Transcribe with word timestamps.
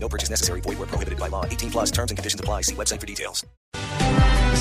No 0.00 0.08
purchase 0.08 0.30
necessary. 0.30 0.60
Void 0.62 0.78
where 0.78 0.88
prohibited 0.88 1.18
by 1.18 1.28
law. 1.28 1.44
18 1.44 1.70
plus 1.70 1.90
terms 1.90 2.10
and 2.10 2.16
conditions 2.16 2.40
apply. 2.40 2.62
See 2.62 2.74
website 2.74 3.00
for 3.00 3.06
details. 3.06 3.44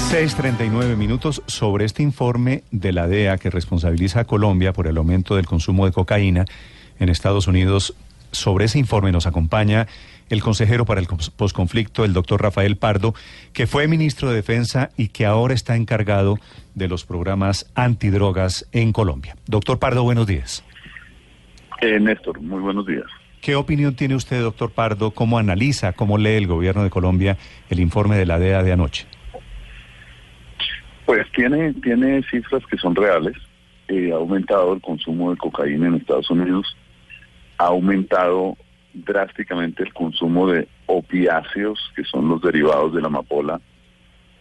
6.39 0.10 0.96
minutos 0.96 1.44
sobre 1.48 1.84
este 1.84 2.02
informe 2.02 2.64
de 2.72 2.94
la 2.94 3.08
DEA 3.08 3.38
que 3.38 3.50
responsabiliza 3.50 4.22
a 4.22 4.24
Colombia 4.24 4.72
por 4.72 4.88
el 4.88 4.96
aumento 4.96 5.36
del 5.36 5.46
consumo 5.46 5.86
de 5.86 5.92
cocaína 5.92 6.46
en 7.00 7.10
Estados 7.10 7.48
Unidos. 7.48 7.94
Sobre 8.32 8.66
ese 8.66 8.80
informe 8.80 9.12
nos 9.12 9.28
acompaña 9.28 9.88
el 10.30 10.42
consejero 10.42 10.86
para 10.86 11.02
el 11.02 11.08
posconflicto, 11.36 12.06
el 12.06 12.14
doctor 12.14 12.42
Rafael 12.42 12.78
Pardo, 12.78 13.14
que 13.54 13.68
fue 13.68 13.88
ministro 13.88 14.30
de 14.30 14.36
Defensa 14.36 14.92
y 14.98 15.10
que 15.10 15.26
ahora 15.26 15.54
está 15.54 15.76
encargado 15.76 16.38
de 16.76 16.88
los 16.88 17.06
programas 17.06 17.70
antidrogas 17.76 18.68
en 18.72 18.94
Colombia. 18.94 19.36
Doctor 19.46 19.80
Pardo, 19.80 20.04
buenos 20.04 20.28
días. 20.28 20.64
Eh, 21.82 22.00
Néstor, 22.00 22.40
muy 22.42 22.62
buenos 22.62 22.86
días. 22.86 23.06
¿Qué 23.48 23.56
opinión 23.56 23.96
tiene 23.96 24.14
usted, 24.14 24.42
doctor 24.42 24.72
Pardo? 24.72 25.12
¿Cómo 25.12 25.38
analiza, 25.38 25.94
cómo 25.94 26.18
lee 26.18 26.36
el 26.36 26.48
gobierno 26.48 26.84
de 26.84 26.90
Colombia 26.90 27.38
el 27.70 27.80
informe 27.80 28.18
de 28.18 28.26
la 28.26 28.40
DEA 28.40 28.62
de 28.62 28.74
anoche? 28.74 29.08
Pues 31.06 31.26
tiene, 31.32 31.74
tiene 31.76 32.24
cifras 32.24 32.62
que 32.70 32.76
son 32.76 32.94
reales. 32.94 33.38
Eh, 33.88 34.12
ha 34.12 34.18
aumentado 34.18 34.74
el 34.74 34.82
consumo 34.82 35.32
de 35.32 35.38
cocaína 35.38 35.88
en 35.88 35.94
Estados 35.94 36.30
Unidos. 36.30 36.76
Ha 37.58 37.68
aumentado 37.68 38.58
drásticamente 38.94 39.82
el 39.82 39.94
consumo 39.94 40.52
de 40.52 40.68
opiáceos, 40.86 41.80
que 41.96 42.04
son 42.04 42.28
los 42.28 42.42
derivados 42.42 42.94
de 42.94 43.00
la 43.00 43.08
amapola, 43.08 43.62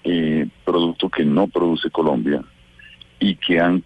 eh, 0.03 0.49
producto 0.65 1.09
que 1.09 1.25
no 1.25 1.47
produce 1.47 1.91
Colombia 1.91 2.43
y 3.21 3.37
que 3.37 3.61
han 3.61 3.85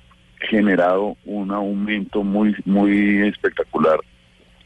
generado 0.49 1.19
un 1.27 1.51
aumento 1.51 2.23
muy, 2.23 2.57
muy 2.65 3.29
espectacular 3.29 4.01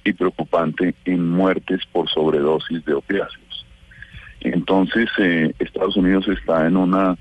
y 0.05 0.13
preocupante 0.13 0.95
en 1.05 1.31
muertes 1.31 1.81
por 1.93 2.09
sobredosis 2.09 2.85
de 2.85 2.95
opiáceos. 2.95 3.67
Entonces, 4.41 5.09
eh, 5.19 5.55
Estados 5.59 5.97
Unidos 5.97 6.29
está 6.29 6.67
en 6.67 6.77
una 6.77 7.17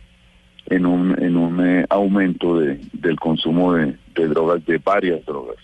en 0.67 0.85
un 0.85 1.21
en 1.21 1.37
un 1.37 1.65
eh, 1.65 1.85
aumento 1.89 2.59
de, 2.59 2.79
del 2.91 3.19
consumo 3.19 3.73
de, 3.73 3.95
drogas, 4.15 4.65
de 4.65 4.77
varias 4.77 5.25
drogas. 5.25 5.57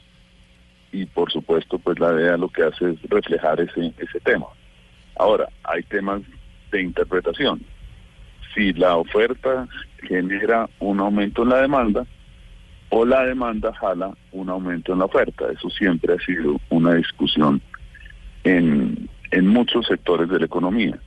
Y 0.92 1.06
por 1.06 1.32
supuesto, 1.32 1.78
pues 1.78 2.00
la 2.00 2.14
DEA 2.14 2.38
lo 2.38 2.50
que 2.50 2.64
hace 2.64 2.92
es 2.92 3.02
reflejar 3.10 3.60
ese, 3.60 3.94
ese 3.98 4.20
tema. 4.22 4.48
Ahora, 5.18 5.48
hay 5.64 5.84
temas 5.84 6.22
de 6.72 6.82
interpretación. 6.82 7.62
Si 8.54 8.74
la 8.74 8.96
oferta 8.96 9.68
genera 10.08 10.68
un 10.80 11.00
aumento 11.00 11.44
en 11.44 11.50
la 11.50 11.62
demanda, 11.62 12.06
o 12.90 13.06
la 13.06 13.24
demanda 13.24 13.74
jala 13.74 14.12
un 14.32 14.50
aumento 14.50 14.94
en 14.94 15.00
la 15.00 15.06
oferta. 15.06 15.46
Eso 15.52 15.70
siempre 15.70 16.14
ha 16.14 16.26
sido 16.26 16.60
una 16.70 16.96
discusión 16.96 17.62
en, 18.44 19.10
en 19.32 19.48
muchos 19.48 19.88
sectores 19.88 20.30
de 20.30 20.40
la 20.40 20.46
economía. 20.46 20.98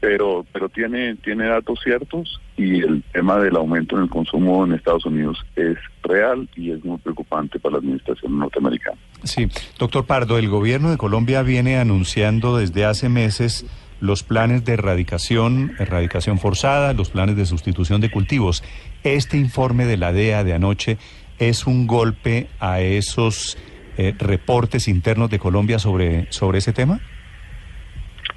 Pero, 0.00 0.46
pero 0.50 0.70
tiene, 0.70 1.16
tiene 1.16 1.46
datos 1.46 1.78
ciertos 1.84 2.40
y 2.56 2.80
el 2.80 3.02
tema 3.12 3.38
del 3.38 3.56
aumento 3.56 3.96
en 3.96 4.04
el 4.04 4.08
consumo 4.08 4.64
en 4.64 4.72
Estados 4.72 5.04
Unidos 5.04 5.44
es 5.56 5.76
real 6.02 6.48
y 6.56 6.70
es 6.70 6.82
muy 6.82 6.96
preocupante 6.98 7.58
para 7.58 7.74
la 7.74 7.78
administración 7.80 8.38
norteamericana. 8.38 8.96
Sí, 9.24 9.46
doctor 9.78 10.06
Pardo, 10.06 10.38
el 10.38 10.48
gobierno 10.48 10.90
de 10.90 10.96
Colombia 10.96 11.42
viene 11.42 11.78
anunciando 11.78 12.56
desde 12.56 12.86
hace 12.86 13.10
meses 13.10 13.66
los 14.00 14.22
planes 14.22 14.64
de 14.64 14.72
erradicación, 14.72 15.72
erradicación 15.78 16.38
forzada, 16.38 16.94
los 16.94 17.10
planes 17.10 17.36
de 17.36 17.44
sustitución 17.44 18.00
de 18.00 18.10
cultivos. 18.10 18.64
Este 19.02 19.38
informe 19.38 19.86
de 19.86 19.96
la 19.96 20.12
DEA 20.12 20.44
de 20.44 20.52
anoche 20.52 20.98
es 21.38 21.66
un 21.66 21.86
golpe 21.86 22.48
a 22.60 22.80
esos 22.80 23.56
eh, 23.96 24.14
reportes 24.18 24.88
internos 24.88 25.30
de 25.30 25.38
Colombia 25.38 25.78
sobre, 25.78 26.30
sobre 26.30 26.58
ese 26.58 26.72
tema? 26.72 27.00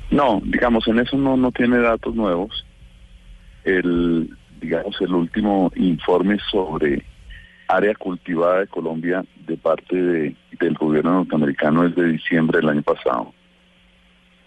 No, 0.09 0.41
digamos, 0.43 0.87
en 0.87 0.99
eso 0.99 1.17
no, 1.17 1.37
no 1.37 1.51
tiene 1.51 1.77
datos 1.79 2.15
nuevos. 2.15 2.65
El, 3.63 4.29
digamos, 4.61 4.99
el 5.01 5.13
último 5.13 5.71
informe 5.75 6.37
sobre 6.49 7.03
área 7.67 7.93
cultivada 7.95 8.59
de 8.59 8.67
Colombia 8.67 9.23
de 9.47 9.57
parte 9.57 9.95
de, 9.95 10.35
del 10.59 10.73
gobierno 10.75 11.13
norteamericano 11.13 11.85
es 11.85 11.95
de 11.95 12.07
diciembre 12.07 12.59
del 12.59 12.69
año 12.69 12.81
pasado. 12.81 13.33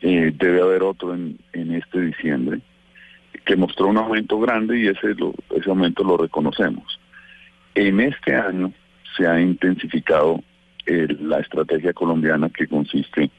Eh, 0.03 0.33
debe 0.35 0.63
haber 0.63 0.83
otro 0.83 1.15
en, 1.15 1.39
en 1.53 1.75
este 1.75 2.01
diciembre 2.01 2.61
que 3.45 3.57
mostró 3.57 3.89
un 3.89 3.99
aumento 3.99 4.39
grande 4.39 4.79
y 4.79 4.89
ese, 4.89 5.15
lo, 5.15 5.35
ese 5.55 5.69
aumento 5.69 6.05
lo 6.05 6.17
reconocemos. 6.17 6.99
En 7.75 8.01
este 8.01 8.35
año 8.35 8.73
se 9.17 9.27
ha 9.27 9.41
intensificado 9.41 10.43
eh, 10.87 11.09
la 11.21 11.41
estrategia 11.41 11.93
colombiana 11.93 12.49
que 12.51 12.67
consiste 12.67 13.31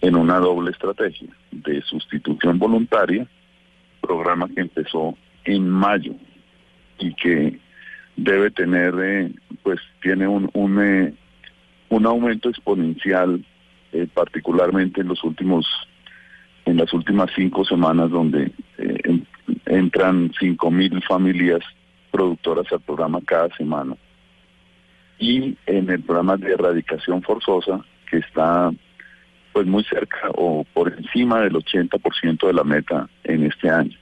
en 0.00 0.16
una 0.16 0.38
doble 0.38 0.70
estrategia 0.70 1.28
de 1.50 1.82
sustitución 1.82 2.58
voluntaria, 2.58 3.26
programa 4.00 4.48
que 4.48 4.62
empezó 4.62 5.16
en 5.44 5.68
mayo 5.68 6.14
y 6.98 7.14
que 7.14 7.58
debe 8.16 8.50
tener, 8.50 8.94
eh, 8.98 9.32
pues 9.62 9.80
tiene 10.02 10.26
un, 10.26 10.50
un, 10.52 10.82
eh, 10.82 11.14
un 11.88 12.06
aumento 12.06 12.48
exponencial, 12.48 13.44
eh, 13.92 14.06
particularmente 14.12 15.00
en 15.00 15.08
los 15.08 15.22
últimos, 15.24 15.66
en 16.64 16.76
las 16.76 16.92
últimas 16.92 17.30
cinco 17.34 17.64
semanas 17.64 18.10
donde 18.10 18.52
en, 18.78 19.26
entran 19.70 20.32
cinco 20.38 20.70
mil 20.70 21.00
familias 21.04 21.60
productoras 22.10 22.70
al 22.72 22.80
programa 22.80 23.20
cada 23.24 23.48
semana. 23.56 23.96
Y 25.18 25.56
en 25.66 25.90
el 25.90 26.02
programa 26.02 26.36
de 26.36 26.52
erradicación 26.52 27.22
forzosa, 27.22 27.84
que 28.10 28.18
está 28.18 28.72
pues 29.52 29.66
muy 29.66 29.84
cerca 29.84 30.30
o 30.34 30.64
por 30.72 30.92
encima 30.92 31.40
del 31.40 31.54
80% 31.54 32.46
de 32.46 32.52
la 32.52 32.64
meta 32.64 33.08
en 33.24 33.44
este 33.44 33.68
año. 33.68 33.96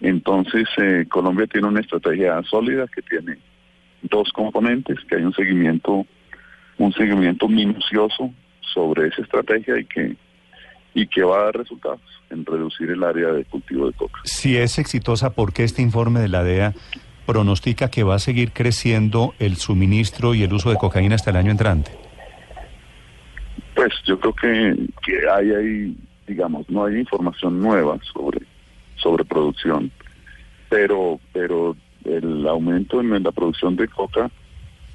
Entonces, 0.00 0.68
eh, 0.78 1.06
Colombia 1.08 1.46
tiene 1.46 1.66
una 1.66 1.80
estrategia 1.80 2.42
sólida 2.44 2.86
que 2.86 3.02
tiene 3.02 3.38
dos 4.02 4.30
componentes, 4.32 4.98
que 5.08 5.16
hay 5.16 5.24
un 5.24 5.34
seguimiento, 5.34 6.06
un 6.78 6.92
seguimiento 6.92 7.48
minucioso 7.48 8.32
sobre 8.60 9.08
esa 9.08 9.22
estrategia 9.22 9.78
y 9.78 9.84
que 9.86 10.16
y 10.94 11.06
que 11.06 11.22
va 11.22 11.40
a 11.40 11.44
dar 11.44 11.56
resultados 11.56 12.00
en 12.30 12.44
reducir 12.44 12.90
el 12.90 13.02
área 13.02 13.28
de 13.28 13.44
cultivo 13.44 13.86
de 13.86 13.92
coca. 13.92 14.20
Si 14.24 14.56
es 14.56 14.78
exitosa, 14.78 15.30
¿por 15.30 15.52
qué 15.52 15.64
este 15.64 15.82
informe 15.82 16.20
de 16.20 16.28
la 16.28 16.42
DEA 16.42 16.74
pronostica 17.26 17.90
que 17.90 18.02
va 18.02 18.14
a 18.14 18.18
seguir 18.18 18.52
creciendo 18.52 19.34
el 19.38 19.56
suministro 19.56 20.34
y 20.34 20.42
el 20.42 20.52
uso 20.52 20.70
de 20.70 20.76
cocaína 20.76 21.14
hasta 21.14 21.30
el 21.30 21.36
año 21.36 21.50
entrante? 21.50 21.90
Pues 23.74 23.92
yo 24.04 24.18
creo 24.18 24.34
que, 24.34 24.88
que 25.04 25.28
hay 25.30 25.50
ahí, 25.52 25.96
digamos, 26.26 26.68
no 26.68 26.84
hay 26.84 26.96
información 26.98 27.60
nueva 27.60 27.98
sobre, 28.12 28.40
sobre 28.96 29.24
producción, 29.24 29.90
pero, 30.68 31.20
pero 31.32 31.76
el 32.04 32.46
aumento 32.48 33.00
en 33.00 33.22
la 33.22 33.32
producción 33.32 33.76
de 33.76 33.88
coca 33.88 34.30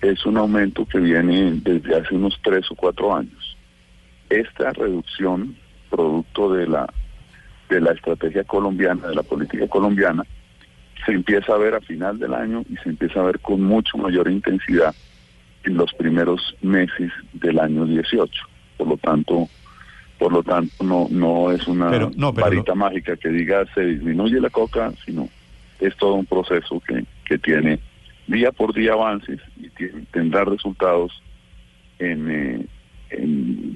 es 0.01 0.25
un 0.25 0.37
aumento 0.37 0.85
que 0.85 0.99
viene 0.99 1.53
desde 1.61 1.95
hace 1.95 2.15
unos 2.15 2.37
tres 2.43 2.69
o 2.71 2.75
cuatro 2.75 3.15
años. 3.15 3.57
Esta 4.29 4.71
reducción, 4.73 5.55
producto 5.93 6.51
de 6.53 6.67
la, 6.67 6.91
de 7.69 7.79
la 7.79 7.91
estrategia 7.91 8.43
colombiana, 8.43 9.07
de 9.07 9.15
la 9.15 9.23
política 9.23 9.67
colombiana, 9.67 10.23
se 11.05 11.11
empieza 11.11 11.53
a 11.53 11.57
ver 11.57 11.75
a 11.75 11.81
final 11.81 12.17
del 12.17 12.34
año 12.34 12.63
y 12.67 12.78
se 12.78 12.90
empieza 12.90 13.19
a 13.19 13.23
ver 13.23 13.40
con 13.40 13.61
mucho 13.61 13.97
mayor 13.97 14.29
intensidad 14.29 14.95
en 15.63 15.78
los 15.78 15.93
primeros 15.93 16.55
meses 16.61 17.11
del 17.34 17.59
año 17.59 17.85
18 17.85 18.31
por 18.78 18.87
lo 18.87 18.97
tanto 18.97 19.47
por 20.17 20.31
lo 20.31 20.43
tanto 20.43 20.84
no 20.84 21.07
no 21.09 21.51
es 21.51 21.67
una 21.67 21.90
varita 22.31 22.75
mágica 22.75 23.16
que 23.16 23.29
diga 23.29 23.66
se 23.73 23.81
disminuye 23.85 24.41
la 24.41 24.49
coca 24.49 24.91
sino 25.05 25.29
es 25.79 25.96
todo 25.97 26.16
un 26.16 26.25
proceso 26.25 26.81
que, 26.85 27.05
que 27.25 27.37
tiene 27.37 27.79
día 28.28 28.51
por 28.51 28.73
día 28.73 28.93
avances 28.93 29.39
y 29.57 29.69
tendrá 30.11 30.46
resultados 30.46 31.22
en, 31.99 32.29
eh, 32.29 32.53
en, 32.55 32.67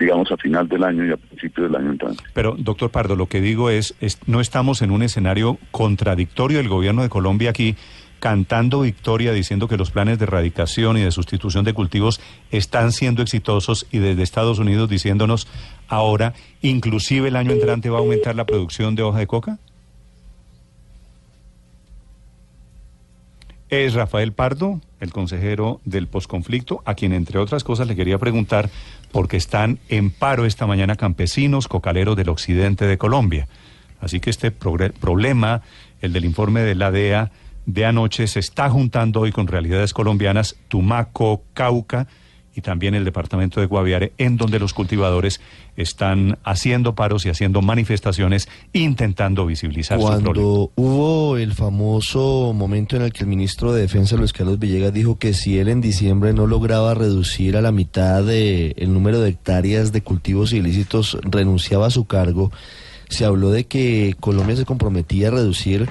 digamos, 0.07 0.31
a 0.31 0.37
final 0.37 0.69
del 0.69 0.85
año 0.85 1.05
y 1.05 1.11
a 1.11 1.17
principios 1.17 1.69
del 1.69 1.75
año 1.75 1.91
entrante. 1.91 2.23
Pero, 2.33 2.55
doctor 2.57 2.89
Pardo, 2.89 3.17
lo 3.17 3.27
que 3.27 3.41
digo 3.41 3.69
es, 3.69 3.93
es, 3.99 4.19
no 4.25 4.39
estamos 4.39 4.81
en 4.81 4.91
un 4.91 5.03
escenario 5.03 5.57
contradictorio 5.71 6.61
el 6.61 6.69
gobierno 6.69 7.01
de 7.01 7.09
Colombia 7.09 7.49
aquí 7.49 7.75
cantando 8.19 8.81
victoria 8.81 9.33
diciendo 9.33 9.67
que 9.67 9.75
los 9.75 9.91
planes 9.91 10.17
de 10.17 10.23
erradicación 10.23 10.97
y 10.97 11.01
de 11.01 11.11
sustitución 11.11 11.65
de 11.65 11.73
cultivos 11.73 12.21
están 12.51 12.93
siendo 12.93 13.21
exitosos 13.21 13.85
y 13.91 13.99
desde 13.99 14.23
Estados 14.23 14.59
Unidos 14.59 14.89
diciéndonos 14.89 15.45
ahora, 15.89 16.33
inclusive 16.61 17.27
el 17.27 17.35
año 17.35 17.51
entrante 17.51 17.89
va 17.89 17.97
a 17.97 18.01
aumentar 18.01 18.33
la 18.33 18.45
producción 18.45 18.95
de 18.95 19.03
hoja 19.03 19.19
de 19.19 19.27
coca? 19.27 19.59
¿Es 23.69 23.93
Rafael 23.93 24.31
Pardo? 24.31 24.79
El 24.99 25.11
consejero 25.11 25.79
del 25.85 26.07
posconflicto, 26.07 26.81
a 26.85 26.95
quien 26.95 27.13
entre 27.13 27.39
otras 27.39 27.63
cosas 27.63 27.87
le 27.87 27.95
quería 27.95 28.17
preguntar 28.17 28.69
porque 29.11 29.37
están 29.37 29.79
en 29.89 30.11
paro 30.11 30.45
esta 30.45 30.67
mañana 30.67 30.95
campesinos 30.95 31.67
cocaleros 31.67 32.15
del 32.15 32.29
occidente 32.29 32.85
de 32.85 32.97
Colombia. 32.97 33.47
Así 33.99 34.19
que 34.19 34.29
este 34.29 34.51
problema, 34.51 35.61
el 36.01 36.13
del 36.13 36.25
informe 36.25 36.61
de 36.61 36.75
la 36.75 36.91
DEA 36.91 37.31
de 37.65 37.85
anoche, 37.85 38.27
se 38.27 38.39
está 38.39 38.69
juntando 38.69 39.21
hoy 39.21 39.31
con 39.31 39.47
realidades 39.47 39.93
colombianas, 39.93 40.55
Tumaco, 40.67 41.43
Cauca, 41.53 42.07
y 42.57 42.61
también 42.61 42.95
el 42.95 43.05
departamento 43.05 43.59
de 43.59 43.67
Guaviare, 43.67 44.13
en 44.17 44.35
donde 44.35 44.57
los 44.57 44.73
cultivadores 44.73 45.39
están 45.75 46.39
haciendo 46.43 46.95
paros 46.95 47.23
y 47.27 47.29
haciendo 47.29 47.61
manifestaciones 47.61 48.49
intentando 48.73 49.45
visibilizar 49.45 49.99
Cuando 49.99 50.17
su 50.17 50.23
problema. 50.33 50.69
hubo 50.75 51.37
el 51.37 51.53
famoso 51.53 52.53
momento 52.55 52.95
en 52.95 53.03
el 53.03 53.13
que 53.13 53.25
el 53.25 53.27
ministro 53.27 53.73
de 53.73 53.81
Defensa, 53.81 54.15
Luis 54.15 54.33
Carlos 54.33 54.57
Villegas, 54.57 54.91
dijo 54.91 55.19
que 55.19 55.35
si 55.35 55.59
él 55.59 55.67
en 55.67 55.81
diciembre 55.81 56.33
no 56.33 56.47
lograba 56.47 56.95
reducir 56.95 57.57
a 57.57 57.61
la 57.61 57.71
mitad 57.71 58.23
de 58.23 58.73
el 58.77 58.91
número 58.91 59.21
de 59.21 59.29
hectáreas 59.29 59.91
de 59.91 60.01
cultivos 60.01 60.51
ilícitos, 60.51 61.19
renunciaba 61.21 61.85
a 61.85 61.91
su 61.91 62.05
cargo, 62.05 62.51
se 63.07 63.23
habló 63.23 63.51
de 63.51 63.65
que 63.65 64.15
Colombia 64.19 64.55
se 64.55 64.65
comprometía 64.65 65.27
a 65.27 65.31
reducir 65.31 65.87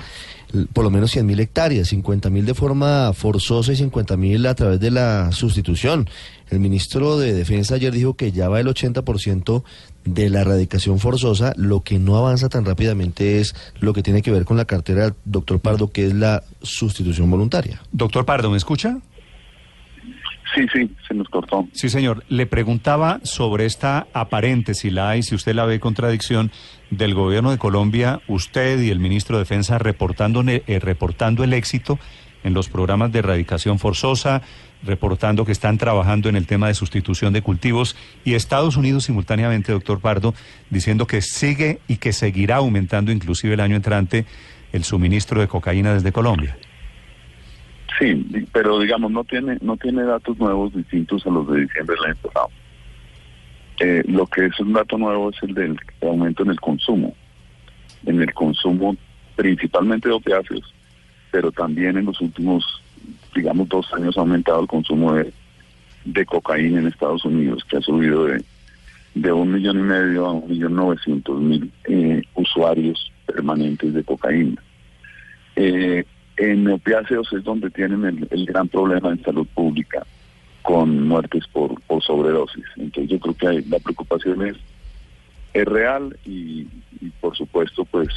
por 0.73 0.85
lo 0.85 0.91
menos 0.91 1.11
100 1.11 1.27
mil 1.27 1.41
hectáreas, 1.41 1.89
50 1.89 2.31
mil 2.31 2.47
de 2.47 2.55
forma 2.55 3.13
forzosa 3.13 3.73
y 3.73 3.77
50 3.77 4.17
mil 4.17 4.47
a 4.47 4.55
través 4.55 4.81
de 4.81 4.91
la 4.91 5.33
sustitución. 5.33 6.09
El 6.51 6.61
ministro 6.61 7.19
de 7.19 7.35
Defensa 7.35 7.75
ayer 7.75 7.93
dijo 7.93 8.15
que 8.15 8.31
ya 8.33 8.49
va 8.49 8.61
el 8.61 8.69
80% 8.69 9.65
de 10.05 10.31
la 10.31 10.43
erradicación 10.43 11.01
forzosa. 11.01 11.53
Lo 11.57 11.81
que 11.81 11.99
no 11.99 12.17
avanza 12.17 12.49
tan 12.49 12.65
rápidamente 12.65 13.41
es 13.41 13.55
lo 13.81 13.93
que 13.93 14.03
tiene 14.03 14.23
que 14.23 14.31
ver 14.31 14.45
con 14.45 14.57
la 14.57 14.65
cartera 14.65 15.15
doctor 15.25 15.59
Pardo, 15.59 15.91
que 15.91 16.07
es 16.07 16.15
la 16.15 16.45
sustitución 16.63 17.31
voluntaria. 17.31 17.83
Doctor 17.93 18.25
Pardo, 18.25 18.51
¿me 18.51 18.57
escucha? 18.57 18.99
Sí, 20.55 20.67
sí, 20.73 20.91
se 21.07 21.15
nos 21.15 21.29
cortó. 21.29 21.67
Sí, 21.73 21.89
señor. 21.89 22.25
Le 22.29 22.47
preguntaba 22.47 23.21
sobre 23.23 23.67
esta 23.67 24.07
aparente, 24.13 24.75
si 24.75 24.91
la 24.91 25.11
hay, 25.11 25.23
si 25.23 25.35
usted 25.35 25.55
la 25.55 25.65
ve, 25.65 25.81
contradicción 25.81 26.51
del 26.91 27.15
gobierno 27.15 27.51
de 27.51 27.59
Colombia, 27.59 28.21
usted 28.29 28.81
y 28.81 28.91
el 28.91 29.01
ministro 29.01 29.37
de 29.37 29.43
Defensa 29.43 29.79
reportando, 29.79 30.43
eh, 30.47 30.63
reportando 30.81 31.43
el 31.43 31.53
éxito 31.53 31.99
en 32.45 32.55
los 32.55 32.69
programas 32.69 33.11
de 33.11 33.19
erradicación 33.19 33.81
forzosa, 33.81 34.43
reportando 34.85 35.45
que 35.45 35.53
están 35.53 35.79
trabajando 35.79 36.29
en 36.29 36.37
el 36.37 36.47
tema 36.47 36.69
de 36.69 36.75
sustitución 36.75 37.33
de 37.33 37.43
cultivos 37.43 37.97
y 38.25 38.35
Estados 38.35 38.77
Unidos 38.77 39.05
simultáneamente, 39.05 39.73
doctor 39.73 40.01
Pardo, 40.01 40.33
diciendo 40.71 41.09
que 41.09 41.23
sigue 41.23 41.81
y 41.89 41.97
que 41.97 42.13
seguirá 42.13 42.57
aumentando 42.57 43.11
inclusive 43.11 43.55
el 43.55 43.61
año 43.61 43.75
entrante 43.75 44.27
el 44.73 44.85
suministro 44.85 45.41
de 45.41 45.49
cocaína 45.49 45.95
desde 45.95 46.13
Colombia. 46.13 46.57
Sí, 47.99 48.47
pero 48.53 48.79
digamos, 48.79 49.11
no 49.11 49.25
tiene, 49.25 49.59
no 49.63 49.77
tiene 49.77 50.03
datos 50.03 50.37
nuevos 50.39 50.75
distintos 50.75 51.27
a 51.27 51.31
los 51.31 51.49
de 51.51 51.63
diciembre 51.63 51.97
del 51.97 52.13
año 52.13 52.21
pasado. 52.23 52.51
Eh, 53.79 54.03
lo 54.07 54.27
que 54.27 54.47
es 54.47 54.61
un 54.61 54.73
dato 54.73 54.99
nuevo 54.99 55.31
es 55.31 55.43
el 55.43 55.55
del 55.55 55.79
aumento 56.03 56.43
en 56.43 56.51
el 56.51 56.61
consumo, 56.61 57.15
en 58.05 58.21
el 58.21 58.33
consumo 58.35 58.97
principalmente 59.35 60.09
de 60.09 60.15
opiáceos, 60.15 60.75
pero 61.31 61.53
también 61.53 61.97
en 61.99 62.07
los 62.07 62.21
últimos, 62.21 62.83
digamos, 63.35 63.69
dos 63.69 63.93
años 63.93 64.17
ha 64.17 64.21
aumentado 64.21 64.61
el 64.63 64.67
consumo 64.67 65.15
de, 65.15 65.33
cocaína 66.27 66.81
en 66.81 66.87
Estados 66.87 67.25
Unidos, 67.25 67.65
que 67.69 67.77
ha 67.77 67.83
subido 67.83 68.25
de, 68.25 68.43
de 69.15 69.33
un 69.33 69.53
millón 69.53 69.79
y 69.79 69.83
medio 69.83 70.27
a 70.27 70.33
un 70.33 70.49
millón 70.49 70.75
novecientos 70.75 71.39
mil 71.41 71.71
eh, 71.85 72.23
usuarios 72.35 73.13
permanentes 73.27 73.93
de 73.93 74.05
cocaína. 74.05 74.63
Eh, 75.57 76.05
en 76.37 76.69
opiáceos 76.69 77.33
es 77.33 77.45
donde 77.45 77.71
tienen 77.71 78.05
el, 78.31 78.47
gran 78.47 78.69
problema 78.69 79.11
en 79.11 79.23
salud 79.23 79.47
pública 79.55 80.07
con 80.63 81.07
muertes 81.07 81.47
por, 81.53 81.81
por 81.83 82.03
sobredosis. 82.03 82.65
Entonces 82.77 83.11
yo 83.11 83.21
creo 83.21 83.35
que 83.37 83.69
la 83.69 83.79
preocupación 83.79 84.47
es, 84.47 84.57
es 85.55 85.65
real 85.65 86.17
y, 86.25 86.67
por 87.21 87.37
supuesto 87.37 87.85
pues 87.85 88.09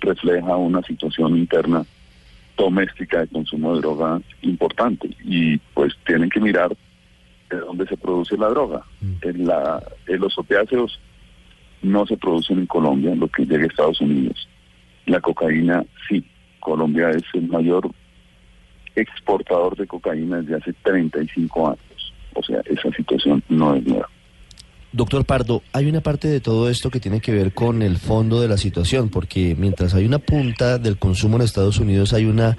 refleja 0.00 0.56
una 0.56 0.82
situación 0.82 1.36
interna 1.36 1.84
doméstica 2.56 3.20
de 3.20 3.28
consumo 3.28 3.74
de 3.74 3.80
droga 3.80 4.20
importante 4.42 5.10
y 5.24 5.58
pues 5.74 5.94
tienen 6.06 6.30
que 6.30 6.40
mirar 6.40 6.74
de 7.50 7.56
dónde 7.58 7.86
se 7.86 7.96
produce 7.96 8.36
la 8.36 8.48
droga. 8.48 8.82
Mm. 9.00 9.12
En, 9.22 9.46
la, 9.46 9.82
en 10.06 10.20
los 10.20 10.38
opiáceos 10.38 10.98
no 11.82 12.06
se 12.06 12.16
producen 12.16 12.60
en 12.60 12.66
Colombia, 12.66 13.14
lo 13.14 13.28
que 13.28 13.44
llega 13.44 13.64
a 13.64 13.66
Estados 13.66 14.00
Unidos. 14.00 14.48
La 15.06 15.20
cocaína 15.20 15.84
sí. 16.08 16.24
Colombia 16.60 17.10
es 17.10 17.24
el 17.34 17.48
mayor 17.48 17.90
exportador 18.94 19.76
de 19.76 19.86
cocaína 19.86 20.40
desde 20.42 20.56
hace 20.56 20.72
35 20.82 21.68
años. 21.68 22.14
O 22.34 22.42
sea, 22.42 22.60
esa 22.66 22.90
situación 22.96 23.42
no 23.48 23.74
es 23.74 23.84
nueva. 23.84 24.08
Doctor 24.92 25.24
Pardo, 25.24 25.62
hay 25.72 25.86
una 25.86 26.00
parte 26.00 26.26
de 26.26 26.40
todo 26.40 26.68
esto 26.68 26.90
que 26.90 26.98
tiene 26.98 27.20
que 27.20 27.32
ver 27.32 27.52
con 27.52 27.80
el 27.80 27.98
fondo 27.98 28.40
de 28.40 28.48
la 28.48 28.56
situación, 28.56 29.08
porque 29.08 29.54
mientras 29.56 29.94
hay 29.94 30.04
una 30.04 30.18
punta 30.18 30.78
del 30.78 30.98
consumo 30.98 31.36
en 31.36 31.42
Estados 31.42 31.78
Unidos, 31.78 32.12
hay 32.12 32.24
una 32.24 32.56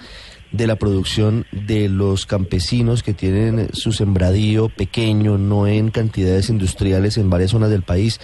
de 0.52 0.68
la 0.68 0.78
producción 0.78 1.46
de 1.52 1.90
los 1.90 2.26
campesinos 2.26 3.04
que 3.04 3.14
tienen 3.14 3.70
su 3.74 3.92
sembradío 3.92 4.70
pequeño, 4.70 5.38
no 5.38 5.68
en 5.68 5.92
cantidades 5.92 6.50
industriales 6.50 7.18
en 7.18 7.30
varias 7.30 7.52
zonas 7.52 7.70
del 7.70 7.84
país. 7.84 8.20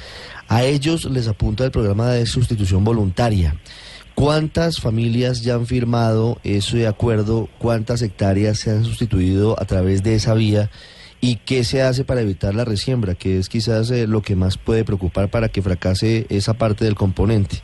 A 0.48 0.64
ellos 0.64 1.06
les 1.06 1.28
apunta 1.28 1.66
el 1.66 1.72
programa 1.72 2.10
de 2.12 2.26
sustitución 2.26 2.86
voluntaria. 2.86 3.56
¿Cuántas 4.20 4.82
familias 4.82 5.44
ya 5.44 5.54
han 5.54 5.68
firmado 5.68 6.40
ese 6.44 6.88
acuerdo? 6.88 7.50
¿Cuántas 7.60 8.02
hectáreas 8.02 8.58
se 8.58 8.72
han 8.72 8.84
sustituido 8.84 9.56
a 9.60 9.66
través 9.66 10.02
de 10.02 10.16
esa 10.16 10.34
vía? 10.34 10.72
¿Y 11.22 11.36
qué 11.36 11.64
se 11.64 11.84
hace 11.84 12.04
para 12.04 12.22
evitar 12.22 12.56
la 12.56 12.66
resiembra? 12.66 13.14
Que 13.14 13.38
es 13.38 13.48
quizás 13.48 13.92
eh, 13.92 14.08
lo 14.08 14.24
que 14.24 14.36
más 14.36 14.58
puede 14.58 14.84
preocupar 14.84 15.30
para 15.30 15.50
que 15.50 15.62
fracase 15.62 16.26
esa 16.30 16.56
parte 16.56 16.84
del 16.84 16.96
componente. 16.96 17.58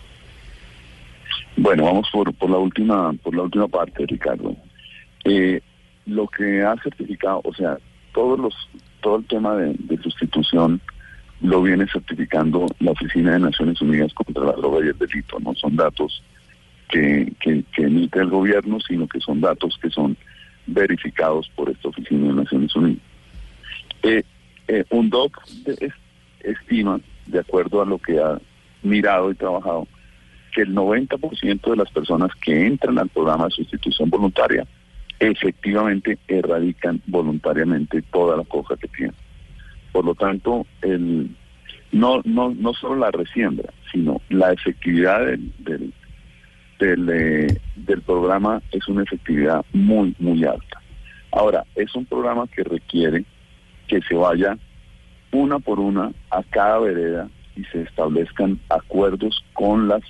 Bueno, 1.57 1.85
vamos 1.85 2.07
por, 2.13 2.31
por 2.35 2.51
la 2.51 2.59
última 2.59 3.11
por 3.23 3.35
la 3.35 3.41
última 3.41 3.67
parte, 3.67 4.05
Ricardo. 4.05 4.55
Eh, 5.25 5.59
lo 6.05 6.27
que 6.27 6.61
ha 6.61 6.75
certificado, 6.83 7.41
o 7.45 7.53
sea, 7.55 7.79
todos 8.13 8.39
los 8.39 8.53
todo 9.01 9.15
el 9.15 9.25
tema 9.25 9.55
de, 9.55 9.73
de, 9.79 9.97
sustitución 10.03 10.79
lo 11.41 11.63
viene 11.63 11.87
certificando 11.91 12.67
la 12.79 12.91
Oficina 12.91 13.31
de 13.31 13.39
Naciones 13.39 13.81
Unidas 13.81 14.13
contra 14.13 14.45
la 14.45 14.51
Droga 14.51 14.85
y 14.85 14.89
el 14.89 14.97
Delito, 14.99 15.39
¿no? 15.39 15.55
Son 15.55 15.75
datos 15.75 16.21
que, 16.93 17.63
emite 17.77 18.19
el 18.19 18.29
gobierno, 18.29 18.79
sino 18.79 19.07
que 19.07 19.19
son 19.19 19.41
datos 19.41 19.77
que 19.81 19.89
son 19.89 20.15
verificados 20.67 21.49
por 21.55 21.69
esta 21.69 21.89
oficina 21.89 22.27
de 22.27 22.33
Naciones 22.33 22.75
Unidas. 22.75 23.01
Eh, 24.03 24.23
eh, 24.67 24.85
un 24.91 25.09
DOC 25.09 25.41
estima, 26.41 26.99
de 27.25 27.39
acuerdo 27.39 27.81
a 27.81 27.85
lo 27.85 27.97
que 27.97 28.19
ha 28.19 28.39
mirado 28.83 29.31
y 29.31 29.35
trabajado, 29.35 29.87
que 30.53 30.61
el 30.61 30.75
90% 30.75 31.69
de 31.69 31.75
las 31.75 31.91
personas 31.91 32.31
que 32.41 32.65
entran 32.65 32.99
al 32.99 33.09
programa 33.09 33.45
de 33.45 33.51
sustitución 33.51 34.09
voluntaria 34.09 34.65
efectivamente 35.19 36.17
erradican 36.27 37.01
voluntariamente 37.07 38.01
toda 38.03 38.37
la 38.37 38.43
coja 38.43 38.75
que 38.77 38.87
tienen. 38.89 39.15
Por 39.91 40.05
lo 40.05 40.15
tanto, 40.15 40.65
el, 40.81 41.29
no, 41.91 42.21
no, 42.25 42.53
no 42.53 42.73
solo 42.73 42.97
la 42.97 43.11
resiembra, 43.11 43.71
sino 43.91 44.21
la 44.29 44.51
efectividad 44.51 45.25
del, 45.25 45.93
eh, 46.91 47.47
del 47.75 48.01
programa 48.01 48.61
es 48.71 48.87
una 48.87 49.03
efectividad 49.03 49.65
muy, 49.73 50.15
muy 50.19 50.43
alta. 50.43 50.81
Ahora, 51.31 51.65
es 51.75 51.93
un 51.95 52.05
programa 52.05 52.47
que 52.47 52.63
requiere 52.63 53.25
que 53.87 54.01
se 54.01 54.15
vaya 54.15 54.57
una 55.31 55.59
por 55.59 55.79
una 55.79 56.11
a 56.29 56.43
cada 56.43 56.79
vereda 56.79 57.29
y 57.55 57.63
se 57.65 57.81
establezcan 57.81 58.59
acuerdos 58.69 59.43
con 59.53 59.87
las 59.87 60.01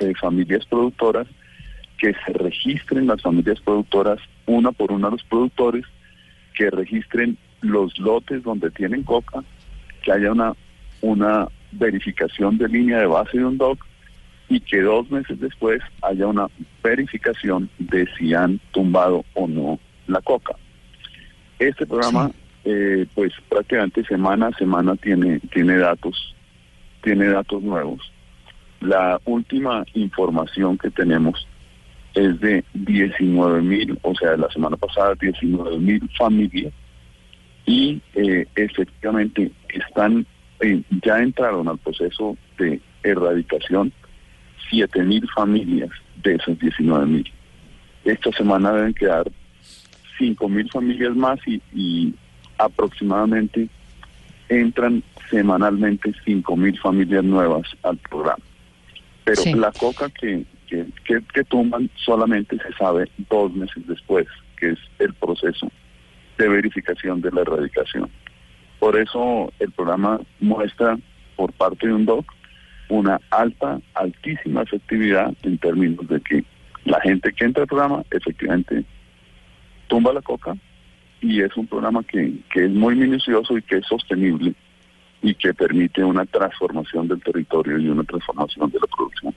eh, 0.00 0.12
familias 0.20 0.66
productoras, 0.66 1.26
que 1.98 2.14
se 2.26 2.32
registren 2.32 3.06
las 3.06 3.22
familias 3.22 3.60
productoras 3.60 4.18
una 4.46 4.72
por 4.72 4.92
una 4.92 5.10
los 5.10 5.22
productores, 5.24 5.84
que 6.54 6.70
registren 6.70 7.36
los 7.60 7.98
lotes 7.98 8.42
donde 8.42 8.70
tienen 8.70 9.02
coca, 9.02 9.42
que 10.02 10.12
haya 10.12 10.32
una, 10.32 10.54
una 11.00 11.48
verificación 11.72 12.58
de 12.58 12.68
línea 12.68 12.98
de 12.98 13.06
base 13.06 13.38
de 13.38 13.44
un 13.44 13.58
DOC 13.58 13.89
y 14.50 14.60
que 14.60 14.82
dos 14.82 15.08
meses 15.10 15.40
después 15.40 15.80
haya 16.02 16.26
una 16.26 16.48
verificación 16.82 17.70
de 17.78 18.06
si 18.18 18.34
han 18.34 18.58
tumbado 18.72 19.24
o 19.34 19.46
no 19.46 19.78
la 20.08 20.20
coca. 20.20 20.56
Este 21.58 21.86
programa, 21.86 22.32
eh, 22.64 23.06
pues 23.14 23.32
prácticamente 23.48 24.04
semana 24.04 24.48
a 24.48 24.58
semana 24.58 24.96
tiene, 24.96 25.38
tiene 25.52 25.78
datos, 25.78 26.34
tiene 27.02 27.28
datos 27.28 27.62
nuevos. 27.62 28.12
La 28.80 29.20
última 29.24 29.84
información 29.94 30.76
que 30.76 30.90
tenemos 30.90 31.46
es 32.14 32.40
de 32.40 32.64
19 32.74 33.62
mil, 33.62 33.98
o 34.02 34.14
sea, 34.16 34.36
la 34.36 34.50
semana 34.50 34.76
pasada 34.76 35.14
19 35.14 35.78
mil 35.78 36.10
familias 36.18 36.72
y 37.66 38.02
eh, 38.14 38.46
efectivamente 38.56 39.52
están, 39.68 40.26
eh, 40.58 40.82
ya 41.04 41.20
entraron 41.20 41.68
al 41.68 41.78
proceso 41.78 42.36
de 42.58 42.80
erradicación 43.04 43.92
mil 45.04 45.28
familias 45.34 45.90
de 46.22 46.34
esas 46.34 46.56
mil. 47.08 47.32
Esta 48.04 48.30
semana 48.32 48.72
deben 48.72 48.94
quedar 48.94 49.30
5.000 50.18 50.70
familias 50.70 51.16
más 51.16 51.38
y, 51.46 51.60
y 51.74 52.14
aproximadamente 52.58 53.68
entran 54.48 55.02
semanalmente 55.30 56.12
5.000 56.26 56.78
familias 56.80 57.24
nuevas 57.24 57.66
al 57.82 57.96
programa. 57.98 58.42
Pero 59.24 59.42
Sí. 59.42 59.54
la 59.54 59.70
coca 59.72 60.08
que, 60.10 60.44
que, 60.66 60.86
que, 61.04 61.20
que 61.32 61.44
tumban 61.44 61.90
solamente 61.96 62.56
se 62.58 62.72
sabe 62.74 63.08
dos 63.30 63.52
meses 63.54 63.86
después, 63.86 64.26
que 64.58 64.70
es 64.70 64.78
el 64.98 65.14
proceso 65.14 65.70
de 66.38 66.48
verificación 66.48 67.20
de 67.20 67.30
la 67.30 67.42
erradicación. 67.42 68.10
Por 68.78 68.96
eso 68.96 69.52
el 69.58 69.70
programa 69.72 70.20
muestra 70.40 70.98
por 71.36 71.52
parte 71.52 71.86
de 71.86 71.94
un 71.94 72.06
DOC 72.06 72.26
una 72.90 73.20
alta, 73.30 73.80
altísima 73.94 74.62
efectividad 74.62 75.32
en 75.42 75.58
términos 75.58 76.06
de 76.08 76.20
que 76.20 76.44
la 76.84 77.00
gente 77.00 77.32
que 77.32 77.44
entra 77.44 77.62
al 77.62 77.68
programa 77.68 78.02
efectivamente 78.10 78.84
tumba 79.88 80.12
la 80.12 80.22
coca 80.22 80.56
y 81.20 81.42
es 81.42 81.56
un 81.56 81.66
programa 81.66 82.02
que, 82.02 82.34
que 82.52 82.64
es 82.64 82.70
muy 82.70 82.94
minucioso 82.94 83.56
y 83.56 83.62
que 83.62 83.76
es 83.76 83.86
sostenible 83.86 84.54
y 85.22 85.34
que 85.34 85.52
permite 85.52 86.02
una 86.02 86.24
transformación 86.24 87.08
del 87.08 87.22
territorio 87.22 87.78
y 87.78 87.88
una 87.88 88.04
transformación 88.04 88.70
de 88.70 88.78
la 88.80 88.86
producción. 88.86 89.34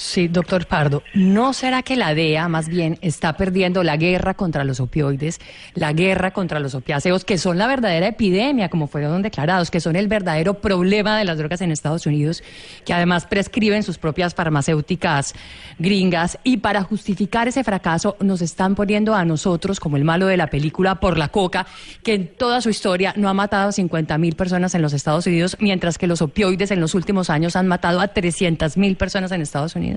Sí, 0.00 0.28
doctor 0.28 0.66
Pardo, 0.66 1.02
¿no 1.12 1.52
será 1.52 1.82
que 1.82 1.94
la 1.94 2.14
DEA 2.14 2.48
más 2.48 2.70
bien 2.70 2.98
está 3.02 3.34
perdiendo 3.34 3.82
la 3.82 3.98
guerra 3.98 4.32
contra 4.32 4.64
los 4.64 4.80
opioides, 4.80 5.40
la 5.74 5.92
guerra 5.92 6.30
contra 6.30 6.58
los 6.58 6.74
opiáceos, 6.74 7.26
que 7.26 7.36
son 7.36 7.58
la 7.58 7.66
verdadera 7.66 8.06
epidemia, 8.06 8.70
como 8.70 8.86
fueron 8.86 9.20
declarados, 9.20 9.70
que 9.70 9.78
son 9.78 9.96
el 9.96 10.08
verdadero 10.08 10.54
problema 10.54 11.18
de 11.18 11.26
las 11.26 11.36
drogas 11.36 11.60
en 11.60 11.70
Estados 11.70 12.06
Unidos, 12.06 12.42
que 12.86 12.94
además 12.94 13.26
prescriben 13.26 13.82
sus 13.82 13.98
propias 13.98 14.34
farmacéuticas 14.34 15.34
gringas 15.78 16.38
y 16.44 16.56
para 16.56 16.82
justificar 16.82 17.46
ese 17.46 17.62
fracaso 17.62 18.16
nos 18.20 18.40
están 18.40 18.76
poniendo 18.76 19.14
a 19.14 19.26
nosotros 19.26 19.80
como 19.80 19.98
el 19.98 20.04
malo 20.04 20.28
de 20.28 20.38
la 20.38 20.46
película 20.46 20.94
por 20.94 21.18
la 21.18 21.28
coca, 21.28 21.66
que 22.02 22.14
en 22.14 22.28
toda 22.28 22.62
su 22.62 22.70
historia 22.70 23.12
no 23.18 23.28
ha 23.28 23.34
matado 23.34 23.68
a 23.68 23.72
50 23.72 24.16
mil 24.16 24.34
personas 24.34 24.74
en 24.74 24.80
los 24.80 24.94
Estados 24.94 25.26
Unidos, 25.26 25.58
mientras 25.60 25.98
que 25.98 26.06
los 26.06 26.22
opioides 26.22 26.70
en 26.70 26.80
los 26.80 26.94
últimos 26.94 27.28
años 27.28 27.54
han 27.54 27.68
matado 27.68 28.00
a 28.00 28.08
300 28.08 28.78
mil 28.78 28.96
personas 28.96 29.30
en 29.32 29.42
Estados 29.42 29.76
Unidos? 29.76 29.89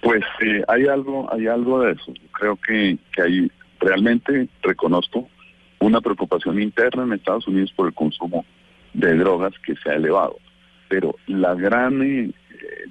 Pues 0.00 0.22
eh, 0.40 0.62
hay 0.68 0.86
algo, 0.86 1.32
hay 1.32 1.46
algo 1.46 1.80
de 1.80 1.92
eso. 1.92 2.12
Creo 2.32 2.56
que, 2.56 2.98
que 3.12 3.22
hay 3.22 3.50
realmente 3.80 4.48
reconozco 4.62 5.28
una 5.80 6.00
preocupación 6.00 6.60
interna 6.60 7.02
en 7.02 7.12
Estados 7.12 7.46
Unidos 7.48 7.72
por 7.74 7.86
el 7.88 7.94
consumo 7.94 8.44
de 8.94 9.16
drogas 9.16 9.52
que 9.64 9.74
se 9.76 9.90
ha 9.90 9.94
elevado, 9.94 10.38
pero 10.88 11.16
la 11.26 11.54
gran, 11.54 12.02
eh, 12.02 12.32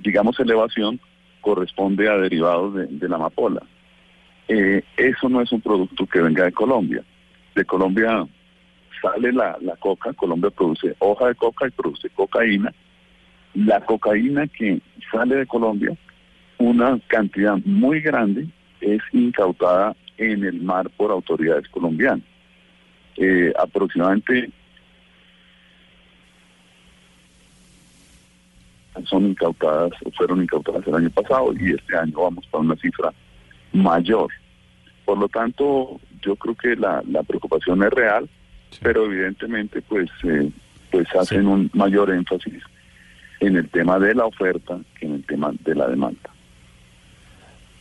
digamos, 0.01 0.39
elevación 0.39 0.99
corresponde 1.41 2.09
a 2.09 2.17
derivados 2.17 2.75
de, 2.75 2.87
de 2.87 3.09
la 3.09 3.15
amapola. 3.15 3.61
Eh, 4.47 4.83
eso 4.97 5.29
no 5.29 5.41
es 5.41 5.51
un 5.51 5.61
producto 5.61 6.05
que 6.05 6.21
venga 6.21 6.45
de 6.45 6.51
Colombia. 6.51 7.03
De 7.55 7.65
Colombia 7.65 8.27
sale 9.01 9.31
la, 9.31 9.57
la 9.61 9.75
coca, 9.77 10.13
Colombia 10.13 10.51
produce 10.51 10.95
hoja 10.99 11.27
de 11.27 11.35
coca 11.35 11.67
y 11.67 11.71
produce 11.71 12.09
cocaína. 12.09 12.73
La 13.55 13.79
cocaína 13.81 14.47
que 14.47 14.81
sale 15.11 15.37
de 15.37 15.47
Colombia 15.47 15.95
una 16.57 16.99
cantidad 17.07 17.57
muy 17.65 18.01
grande 18.01 18.47
es 18.81 19.01
incautada 19.13 19.95
en 20.17 20.43
el 20.43 20.61
mar 20.61 20.89
por 20.97 21.11
autoridades 21.11 21.67
colombianas. 21.69 22.25
Eh, 23.17 23.53
aproximadamente 23.57 24.49
son 29.05 29.27
incautadas 29.27 29.91
o 30.03 30.11
fueron 30.11 30.41
incautadas 30.41 30.85
el 30.87 30.95
año 30.95 31.09
pasado 31.09 31.53
y 31.57 31.71
este 31.71 31.95
año 31.95 32.21
vamos 32.21 32.45
para 32.47 32.63
una 32.63 32.75
cifra 32.75 33.13
mayor. 33.71 34.31
Por 35.05 35.17
lo 35.17 35.29
tanto, 35.29 35.99
yo 36.21 36.35
creo 36.35 36.55
que 36.55 36.75
la, 36.75 37.03
la 37.09 37.23
preocupación 37.23 37.83
es 37.83 37.89
real, 37.91 38.29
pero 38.81 39.05
evidentemente 39.05 39.81
pues 39.81 40.09
eh, 40.23 40.49
pues 40.91 41.07
hacen 41.15 41.47
un 41.47 41.69
mayor 41.73 42.09
énfasis 42.11 42.63
en 43.45 43.57
el 43.57 43.69
tema 43.69 43.99
de 43.99 44.15
la 44.15 44.25
oferta 44.25 44.79
en 45.01 45.15
el 45.15 45.25
tema 45.25 45.51
de 45.63 45.75
la 45.75 45.87
demanda. 45.87 46.29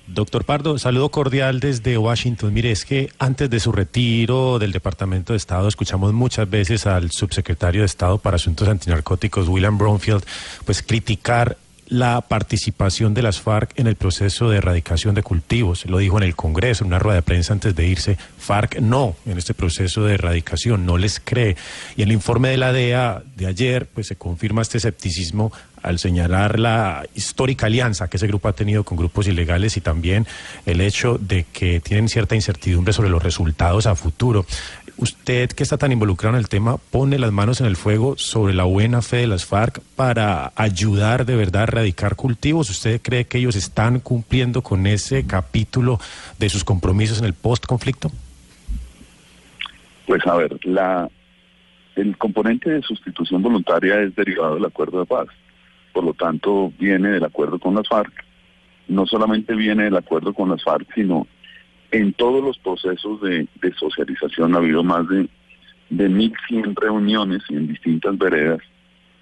Doctor 0.07 0.45
Pardo, 0.45 0.77
saludo 0.77 1.09
cordial 1.09 1.61
desde 1.61 1.97
Washington. 1.97 2.53
Mire, 2.53 2.71
es 2.71 2.85
que 2.85 3.09
antes 3.19 3.49
de 3.49 3.59
su 3.59 3.73
retiro 3.73 4.59
del 4.59 4.71
Departamento 4.71 5.33
de 5.33 5.39
Estado 5.39 5.67
escuchamos 5.67 6.13
muchas 6.13 6.49
veces 6.51 6.87
al 6.87 7.11
subsecretario 7.11 7.81
de 7.81 7.87
Estado 7.87 8.19
para 8.19 8.37
Asuntos 8.37 8.69
Antinarcóticos, 8.69 9.49
William 9.49 9.79
Bromfield, 9.79 10.23
pues 10.67 10.83
criticar 10.83 11.57
la 11.87 12.21
participación 12.23 13.15
de 13.15 13.23
las 13.23 13.41
FARC 13.41 13.79
en 13.79 13.87
el 13.87 13.97
proceso 13.97 14.49
de 14.49 14.59
erradicación 14.59 15.15
de 15.15 15.23
cultivos. 15.23 15.85
Lo 15.87 15.99
dijo 15.99 16.17
en 16.19 16.25
el 16.25 16.37
Congreso, 16.37 16.85
en 16.85 16.89
una 16.89 16.99
rueda 16.99 17.17
de 17.17 17.23
prensa 17.23 17.53
antes 17.53 17.75
de 17.75 17.87
irse. 17.87 18.17
FARC 18.39 18.81
no 18.81 19.17
en 19.27 19.39
este 19.39 19.55
proceso 19.55 20.05
de 20.05 20.15
erradicación, 20.15 20.87
no 20.87 20.97
les 20.97 21.21
cree. 21.21 21.57
Y 21.97 22.03
el 22.03 22.13
informe 22.13 22.51
de 22.51 22.57
la 22.57 22.73
DEA 22.73 23.23
de 23.37 23.47
ayer, 23.47 23.87
pues 23.87 24.07
se 24.07 24.17
confirma 24.17 24.63
este 24.63 24.79
escepticismo 24.79 25.53
al 25.85 25.99
señalar 25.99 26.59
la 26.59 27.07
histórica 27.15 27.67
alianza 27.67 28.09
que 28.09 28.17
ese 28.17 28.27
grupo 28.27 28.49
ha 28.49 28.55
tenido 28.55 28.85
con 28.85 28.97
grupos 28.97 29.29
ilegales 29.29 29.77
y 29.77 29.83
también 29.83 30.27
el 30.65 30.81
hecho 30.81 31.19
de 31.19 31.45
que 31.53 31.81
tienen 31.81 32.09
cierta 32.09 32.35
incertidumbre 32.35 32.95
sobre 32.95 33.11
los 33.11 33.23
resultados 33.23 33.87
a 33.87 33.95
futuro. 33.95 34.47
Usted, 34.97 35.51
que 35.51 35.65
está 35.65 35.77
tan 35.77 35.91
involucrado 35.91 36.37
en 36.37 36.41
el 36.41 36.49
tema, 36.49 36.77
pone 36.77 37.19
las 37.19 37.33
manos 37.33 37.61
en 37.61 37.67
el 37.67 37.75
fuego 37.75 38.17
sobre 38.17 38.55
la 38.55 38.63
buena 38.63 39.03
fe 39.03 39.19
de 39.19 39.27
las 39.27 39.45
FARC 39.45 39.81
para 39.97 40.53
ayudar 40.55 41.27
de 41.27 41.35
verdad 41.35 41.63
a 41.63 41.65
erradicar 41.65 42.15
cultivos. 42.15 42.71
¿Usted 42.71 43.01
cree 43.03 43.25
que 43.25 43.39
ellos 43.39 43.57
están 43.57 43.99
cumpliendo 43.99 44.63
con 44.63 44.87
ese 44.87 45.27
capítulo 45.27 45.99
de 46.39 46.49
sus 46.49 46.63
compromisos 46.63 47.19
en 47.19 47.25
el 47.25 47.35
post-conflicto? 47.35 48.13
Pues 50.07 50.25
a 50.27 50.37
ver, 50.37 50.59
la, 50.65 51.09
el 51.97 52.17
componente 52.17 52.71
de 52.71 52.83
sustitución 52.83 53.43
voluntaria 53.43 54.01
es 54.01 54.15
derivado 54.15 54.55
del 54.55 54.65
acuerdo 54.65 55.01
de 55.01 55.07
paz. 55.07 55.27
Por 55.93 56.05
lo 56.05 56.15
tanto, 56.15 56.73
viene 56.79 57.09
del 57.09 57.25
acuerdo 57.25 57.59
con 57.59 57.75
las 57.75 57.89
FARC. 57.89 58.25
No 58.87 59.07
solamente 59.07 59.55
viene 59.55 59.85
del 59.85 59.97
acuerdo 59.97 60.35
con 60.35 60.51
las 60.51 60.63
FARC, 60.63 60.87
sino 60.95 61.27
en 61.95 62.13
todos 62.13 62.43
los 62.43 62.59
procesos 62.59 63.21
de, 63.21 63.47
de 63.63 63.73
socialización 63.75 64.55
ha 64.55 64.59
habido 64.59 64.83
más 64.83 65.09
de, 65.09 65.29
de 65.91 66.11
1.100 66.11 66.75
reuniones 66.75 67.43
en 67.51 67.69
distintas 67.69 68.19
veredas 68.19 68.59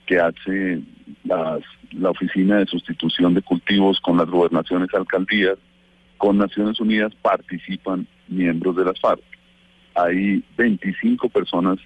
que 0.07 0.19
hace 0.19 0.81
la 1.25 2.11
Oficina 2.11 2.57
de 2.57 2.67
Sustitución 2.67 3.35
de 3.35 3.43
Cultivos 3.43 4.01
con 4.01 4.17
las 4.17 4.27
gobernaciones, 4.27 4.89
alcaldías, 4.95 5.59
con 6.17 6.39
Naciones 6.39 6.81
Unidas 6.81 7.13
participan 7.21 8.07
miembros 8.29 8.75
de 8.75 8.87
las 8.87 8.99
FARC. 9.01 9.21
Hay 9.95 10.43
25 10.57 11.29
personas 11.29 11.79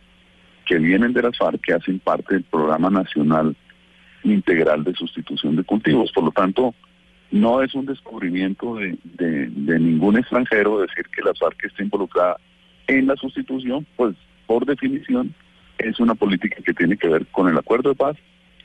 que 0.67 0.79
vienen 0.79 1.13
de 1.13 1.23
las 1.23 1.37
FARC 1.37 1.61
que 1.63 1.73
hacen 1.73 1.99
parte 1.99 2.35
del 2.35 2.45
Programa 2.45 2.91
Nacional 2.91 3.57
Integral 4.23 4.85
de 4.85 4.95
Sustitución 4.95 5.57
de 5.57 5.65
Cultivos. 5.65 6.13
Por 6.13 6.25
lo 6.25 6.31
tanto, 6.31 6.75
no 7.31 7.63
es 7.63 7.75
un 7.75 7.87
descubrimiento 7.87 8.77
de, 8.77 9.51
ningún 9.81 10.19
extranjero 10.19 10.81
decir 10.81 11.07
que 11.09 11.23
la 11.23 11.35
FARC 11.35 11.65
está 11.65 11.83
involucrada 11.83 12.37
en 12.87 13.07
la 13.07 13.17
sustitución, 13.17 13.87
pues 13.97 14.15
por 14.47 14.65
definición 14.65 15.35
es 15.79 15.99
una 15.99 16.15
política 16.15 16.57
que 16.65 16.73
tiene 16.73 16.97
que 16.97 17.09
ver 17.09 17.27
con 17.27 17.49
el 17.49 17.59
acuerdo 17.59 17.91
de 17.91 17.97
paz 17.97 18.17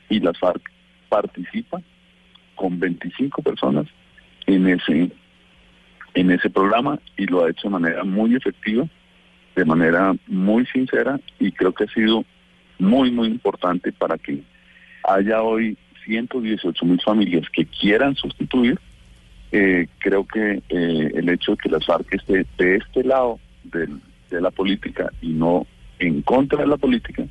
y 0.08 0.20
la 0.20 0.32
FARC 0.32 0.62
participa 1.08 1.82
con 2.54 2.78
25 2.78 3.42
personas 3.42 3.86
en 4.46 4.68
ese 4.68 5.10
en 6.14 6.30
ese 6.30 6.50
programa 6.50 6.98
y 7.16 7.26
lo 7.26 7.44
ha 7.44 7.50
hecho 7.50 7.68
de 7.68 7.70
manera 7.70 8.04
muy 8.04 8.34
efectiva, 8.36 8.86
de 9.56 9.64
manera 9.64 10.14
muy 10.26 10.66
sincera 10.66 11.18
y 11.38 11.50
creo 11.52 11.72
que 11.72 11.84
ha 11.84 11.88
sido 11.88 12.24
muy 12.78 13.10
muy 13.10 13.28
importante 13.28 13.92
para 13.92 14.18
que 14.18 14.42
haya 15.04 15.42
hoy 15.42 15.76
118 16.04 16.84
mil 16.84 17.00
familias 17.00 17.48
que 17.50 17.66
quieran 17.66 18.16
sustituir, 18.16 18.78
eh, 19.52 19.86
creo 19.98 20.26
que 20.26 20.62
eh, 20.68 21.10
el 21.14 21.28
hecho 21.28 21.52
de 21.52 21.58
que 21.58 21.68
las 21.68 21.84
FARC 21.84 22.14
esté 22.14 22.46
de 22.58 22.76
este 22.76 23.04
lado 23.04 23.38
del, 23.64 24.00
de 24.30 24.40
la 24.40 24.50
política 24.50 25.10
y 25.20 25.28
no 25.28 25.66
en 25.98 26.22
contra 26.22 26.62
de 26.62 26.66
la 26.66 26.76
política, 26.76 27.24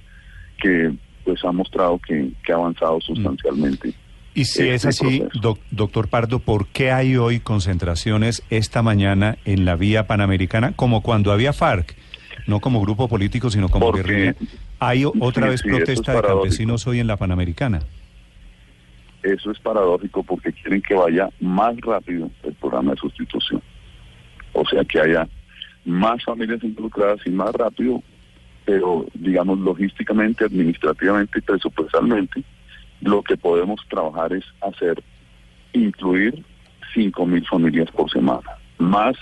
que 0.62 0.94
pues 1.24 1.44
ha 1.44 1.52
mostrado 1.52 2.00
que, 2.00 2.32
que 2.44 2.52
ha 2.52 2.56
avanzado 2.56 3.00
sustancialmente. 3.02 3.94
Y 4.34 4.46
si 4.46 4.70
este 4.70 4.76
es 4.76 4.86
así, 4.86 5.24
doc, 5.42 5.60
doctor 5.72 6.08
Pardo, 6.08 6.40
¿por 6.40 6.68
qué 6.68 6.92
hay 6.92 7.18
hoy 7.18 7.40
concentraciones 7.40 8.44
esta 8.50 8.82
mañana 8.82 9.38
en 9.44 9.66
la 9.66 9.76
vía 9.76 10.08
panamericana, 10.08 10.72
como 10.74 11.02
cuando 11.02 11.32
había 11.34 11.52
FARC? 11.52 11.96
No 12.48 12.60
como 12.60 12.82
grupo 12.82 13.08
político, 13.08 13.50
sino 13.50 13.70
como 13.70 13.88
Porque, 13.88 14.04
guerrilla. 14.04 14.36
Hay 14.80 15.06
otra 15.06 15.46
sí, 15.46 15.50
vez 15.50 15.62
sí, 15.62 15.70
protesta 15.70 16.14
es 16.14 16.22
de 16.22 16.28
campesinos 16.28 16.88
hoy 16.88 17.00
en 17.00 17.08
la 17.08 17.18
panamericana. 17.18 17.82
Eso 19.24 19.52
es 19.52 19.60
paradójico 19.60 20.24
porque 20.24 20.52
quieren 20.52 20.82
que 20.82 20.96
vaya 20.96 21.30
más 21.40 21.80
rápido 21.82 22.30
el 22.44 22.54
programa 22.54 22.92
de 22.92 22.98
sustitución. 22.98 23.62
O 24.54 24.66
sea, 24.66 24.84
que 24.84 25.00
haya 25.00 25.28
más 25.86 26.24
familias 26.24 26.64
involucradas 26.64 27.20
y 27.26 27.30
más 27.30 27.54
rápido, 27.54 28.02
pero 28.66 29.06
digamos 29.14 29.60
logísticamente, 29.60 30.46
administrativamente 30.46 31.40
y 31.40 31.42
presupuestalmente, 31.42 32.44
lo 33.02 33.22
que 33.24 33.38
podemos 33.38 33.80
trabajar 33.90 34.34
es 34.34 34.44
hacer, 34.62 35.02
incluir 35.74 36.44
5 36.94 37.26
mil 37.26 37.46
familias 37.48 37.90
por 37.92 38.10
semana, 38.12 38.58
más 38.78 39.16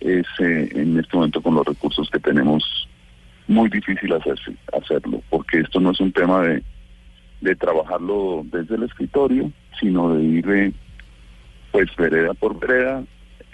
es 0.00 0.26
en 0.38 0.98
este 0.98 1.16
momento 1.16 1.40
con 1.40 1.54
los 1.54 1.66
recursos 1.66 2.10
que 2.10 2.18
tenemos 2.18 2.88
muy 3.46 3.68
difícil 3.68 4.12
hacerse, 4.12 4.54
hacerlo, 4.72 5.22
porque 5.30 5.60
esto 5.60 5.80
no 5.80 5.90
es 5.90 6.00
un 6.00 6.12
tema 6.12 6.42
de, 6.42 6.62
de 7.42 7.56
trabajarlo 7.56 8.42
desde 8.44 8.76
el 8.76 8.84
escritorio, 8.84 9.52
sino 9.78 10.14
de 10.14 10.22
ir 10.22 10.48
eh, 10.48 10.72
pues 11.72 11.94
vereda 11.96 12.32
por 12.34 12.58
vereda, 12.58 13.04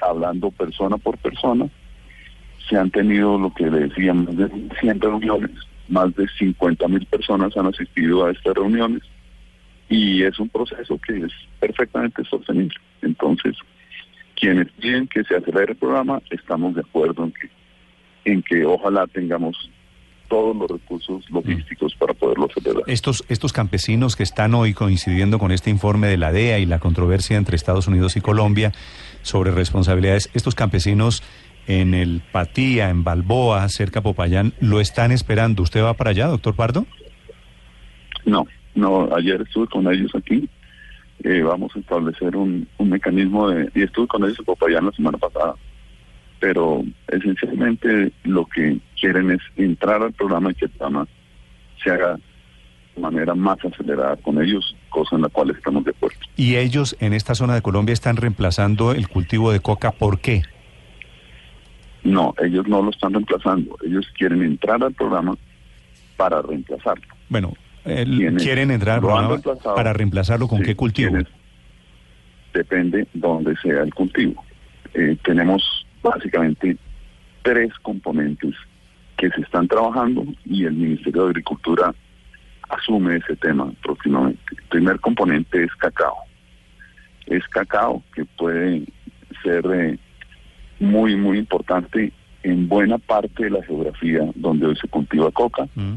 hablando 0.00 0.50
persona 0.50 0.98
por 0.98 1.16
persona. 1.18 1.68
Se 2.68 2.76
han 2.76 2.90
tenido 2.90 3.38
lo 3.38 3.52
que 3.52 3.70
le 3.70 3.88
decía, 3.88 4.12
más 4.12 4.36
de 4.36 4.50
100 4.80 5.00
reuniones, 5.00 5.50
más 5.88 6.14
de 6.14 6.28
50 6.28 6.86
mil 6.86 7.06
personas 7.06 7.56
han 7.56 7.66
asistido 7.66 8.26
a 8.26 8.30
estas 8.30 8.54
reuniones 8.54 9.02
y 9.88 10.22
es 10.22 10.38
un 10.38 10.50
proceso 10.50 10.98
que 10.98 11.16
es 11.16 11.32
perfectamente 11.58 12.22
sostenible. 12.24 12.76
Entonces, 13.00 13.56
quienes 14.34 14.70
piden 14.72 15.08
que 15.08 15.24
se 15.24 15.36
acelere 15.36 15.72
el 15.72 15.78
programa, 15.78 16.20
estamos 16.30 16.74
de 16.74 16.82
acuerdo 16.82 17.24
en 17.24 17.32
que, 17.32 17.50
en 18.30 18.42
que 18.42 18.66
ojalá 18.66 19.06
tengamos 19.06 19.70
todos 20.28 20.56
los 20.56 20.70
recursos 20.70 21.28
logísticos 21.30 21.94
para 21.96 22.14
poderlo 22.14 22.46
acelerar. 22.46 22.82
Estos, 22.86 23.24
estos 23.28 23.52
campesinos 23.52 24.16
que 24.16 24.22
están 24.22 24.54
hoy 24.54 24.74
coincidiendo 24.74 25.38
con 25.38 25.52
este 25.52 25.70
informe 25.70 26.06
de 26.06 26.16
la 26.16 26.32
DEA 26.32 26.58
y 26.58 26.66
la 26.66 26.78
controversia 26.78 27.36
entre 27.36 27.56
Estados 27.56 27.88
Unidos 27.88 28.16
y 28.16 28.20
Colombia 28.20 28.72
sobre 29.22 29.50
responsabilidades, 29.50 30.30
estos 30.34 30.54
campesinos 30.54 31.22
en 31.66 31.94
el 31.94 32.22
Patía, 32.32 32.88
en 32.88 33.04
Balboa, 33.04 33.68
cerca 33.68 34.00
de 34.00 34.04
Popayán, 34.04 34.54
lo 34.60 34.80
están 34.80 35.12
esperando. 35.12 35.62
¿Usted 35.62 35.82
va 35.82 35.94
para 35.94 36.10
allá, 36.10 36.26
doctor 36.26 36.54
Pardo? 36.54 36.86
No, 38.24 38.46
no, 38.74 39.14
ayer 39.14 39.42
estuve 39.42 39.66
con 39.66 39.86
ellos 39.92 40.10
aquí. 40.14 40.48
Eh, 41.24 41.42
vamos 41.42 41.74
a 41.74 41.80
establecer 41.80 42.36
un, 42.36 42.66
un 42.78 42.88
mecanismo 42.88 43.50
de... 43.50 43.70
Y 43.74 43.82
estuve 43.82 44.06
con 44.06 44.24
ellos 44.24 44.38
en 44.38 44.44
Popayán 44.44 44.86
la 44.86 44.92
semana 44.92 45.18
pasada. 45.18 45.56
Pero 46.40 46.84
esencialmente 47.08 48.12
lo 48.24 48.46
que 48.46 48.78
quieren 49.00 49.30
es 49.30 49.40
entrar 49.56 50.02
al 50.02 50.12
programa 50.12 50.50
y 50.52 50.54
que 50.54 50.66
el 50.66 50.70
programa 50.70 51.06
se 51.82 51.90
haga 51.90 52.18
de 52.94 53.02
manera 53.02 53.34
más 53.34 53.58
acelerada 53.64 54.16
con 54.16 54.40
ellos, 54.42 54.76
cosa 54.88 55.16
en 55.16 55.22
la 55.22 55.28
cual 55.28 55.50
estamos 55.50 55.84
de 55.84 55.90
acuerdo. 55.90 56.18
¿Y 56.36 56.56
ellos 56.56 56.96
en 57.00 57.12
esta 57.12 57.34
zona 57.34 57.54
de 57.54 57.62
Colombia 57.62 57.92
están 57.92 58.16
reemplazando 58.16 58.92
el 58.92 59.08
cultivo 59.08 59.50
de 59.52 59.60
coca? 59.60 59.92
¿Por 59.92 60.20
qué? 60.20 60.42
No, 62.04 62.34
ellos 62.42 62.66
no 62.68 62.82
lo 62.82 62.90
están 62.90 63.12
reemplazando. 63.12 63.76
Ellos 63.84 64.06
quieren 64.16 64.42
entrar 64.42 64.82
al 64.82 64.94
programa 64.94 65.36
para 66.16 66.42
reemplazarlo. 66.42 67.04
Bueno, 67.28 67.54
Quienes 67.84 68.42
quieren 68.42 68.70
entrar 68.70 68.96
al 68.96 69.00
programa 69.00 69.38
para 69.74 69.92
reemplazarlo 69.92 70.48
con 70.48 70.58
Sí, 70.58 70.64
qué 70.64 70.76
cultivo. 70.76 71.18
Depende 72.52 73.06
donde 73.14 73.56
sea 73.56 73.82
el 73.82 73.94
cultivo. 73.94 74.42
Eh, 74.94 75.16
tenemos 75.24 75.77
básicamente 76.08 76.76
tres 77.42 77.72
componentes 77.82 78.54
que 79.16 79.30
se 79.30 79.40
están 79.40 79.66
trabajando 79.68 80.24
y 80.44 80.64
el 80.64 80.74
Ministerio 80.74 81.24
de 81.24 81.30
Agricultura 81.30 81.94
asume 82.68 83.16
ese 83.16 83.36
tema 83.36 83.72
próximamente. 83.82 84.40
El 84.50 84.64
primer 84.68 85.00
componente 85.00 85.64
es 85.64 85.74
cacao. 85.76 86.16
Es 87.26 87.46
cacao 87.48 88.02
que 88.14 88.24
puede 88.24 88.84
ser 89.42 89.64
eh, 89.72 89.98
muy, 90.78 91.16
muy 91.16 91.38
importante 91.38 92.12
en 92.42 92.68
buena 92.68 92.98
parte 92.98 93.44
de 93.44 93.50
la 93.50 93.62
geografía 93.64 94.30
donde 94.34 94.66
hoy 94.66 94.76
se 94.76 94.88
cultiva 94.88 95.30
coca 95.30 95.68
Mm. 95.74 95.94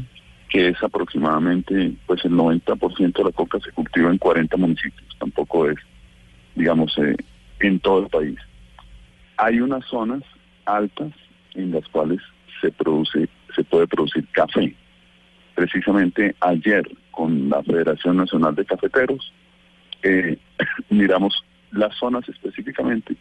que 0.48 0.68
es 0.68 0.82
aproximadamente, 0.82 1.94
pues 2.06 2.22
el 2.26 2.32
90% 2.32 3.12
de 3.16 3.24
la 3.24 3.32
coca 3.32 3.58
se 3.60 3.72
cultiva 3.72 4.10
en 4.10 4.18
40 4.18 4.54
municipios, 4.58 5.16
tampoco 5.18 5.70
es, 5.70 5.78
digamos, 6.54 6.96
eh, 6.98 7.16
en 7.60 7.80
todo 7.80 8.00
el 8.00 8.08
país. 8.08 8.38
Hay 9.42 9.60
unas 9.60 9.84
zonas 9.86 10.22
altas 10.64 11.12
en 11.54 11.72
las 11.72 11.86
cuales 11.88 12.20
se 12.60 12.70
produce, 12.70 13.28
se 13.54 13.64
puede 13.64 13.86
producir 13.86 14.26
café. 14.28 14.74
Precisamente 15.54 16.34
ayer 16.40 16.88
con 17.10 17.48
la 17.48 17.62
Federación 17.62 18.16
Nacional 18.16 18.54
de 18.54 18.64
Cafeteros 18.64 19.32
eh, 20.02 20.38
miramos 20.90 21.44
las 21.72 21.94
zonas 21.96 22.28
específicamente 22.28 23.16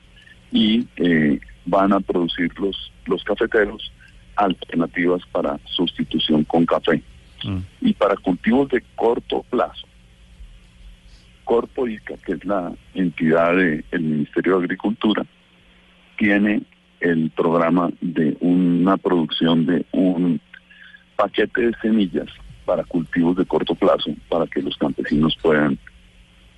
y 0.52 0.88
eh, 0.98 1.40
van 1.66 1.94
a 1.94 2.00
producir 2.00 2.52
los, 2.60 2.92
los 3.06 3.24
cafeteros 3.24 3.92
alternativas 4.36 5.22
para 5.32 5.60
sustitución 5.66 6.44
con 6.44 6.66
café 6.66 7.02
Mm. 7.44 7.60
y 7.82 7.94
para 7.94 8.16
cultivos 8.16 8.70
de 8.70 8.84
corto 8.96 9.44
plazo. 9.50 9.88
Corpo 11.44 11.88
ICA, 11.88 12.16
que 12.18 12.34
es 12.34 12.46
la 12.46 12.72
entidad 12.94 13.56
del 13.56 13.84
Ministerio 13.92 14.58
de 14.58 14.66
Agricultura, 14.66 15.26
tiene 16.22 16.62
el 17.00 17.32
programa 17.32 17.90
de 18.00 18.38
una 18.42 18.96
producción 18.98 19.66
de 19.66 19.84
un 19.92 20.40
paquete 21.16 21.62
de 21.62 21.74
semillas 21.82 22.28
para 22.64 22.84
cultivos 22.84 23.38
de 23.38 23.46
corto 23.46 23.74
plazo, 23.74 24.12
para 24.30 24.46
que 24.46 24.62
los 24.62 24.78
campesinos 24.78 25.36
puedan 25.42 25.80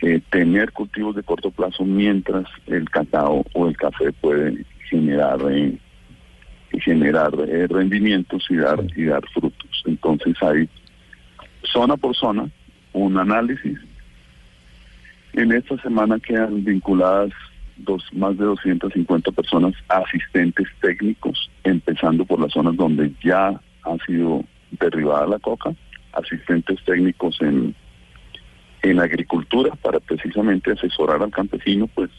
eh, 0.02 0.20
tener 0.32 0.74
cultivos 0.74 1.16
de 1.16 1.24
corto 1.24 1.50
plazo 1.50 1.86
mientras 1.86 2.44
el 2.68 2.90
cacao 2.90 3.46
o 3.54 3.68
el 3.70 3.78
café 3.78 4.12
puede 4.12 4.66
generar 4.90 5.40
eh, 5.50 5.78
generar 6.80 7.32
eh, 7.48 7.66
rendimientos 7.68 8.46
y 8.50 8.58
dar 8.58 8.84
y 8.98 9.06
dar 9.06 9.24
frutos. 9.34 9.84
Entonces 9.86 10.36
hay 10.44 10.68
zona 11.72 11.96
por 11.96 12.14
zona 12.18 12.50
un 12.92 13.18
análisis. 13.18 13.80
En 15.32 15.54
esta 15.54 15.82
semana 15.82 16.20
quedan 16.20 16.66
vinculadas 16.66 17.32
dos, 17.78 18.04
más 18.14 18.38
de 18.38 18.46
250 18.46 19.32
personas 19.32 19.74
asistentes 19.88 20.68
técnicos, 20.82 21.50
empezando 21.64 22.26
por 22.26 22.40
las 22.40 22.52
zonas 22.52 22.76
donde 22.76 23.12
ya 23.24 23.50
ha 23.50 23.98
sido 24.06 24.44
derribada 24.72 25.28
la 25.28 25.40
coca, 25.40 25.72
asistentes 26.14 26.80
técnicos 26.86 27.38
en, 27.42 27.76
en 28.82 29.00
agricultura 29.00 29.76
para 29.82 30.00
precisamente 30.00 30.72
asesorar 30.72 31.22
al 31.22 31.32
campesino, 31.32 31.88
pues 31.88 32.10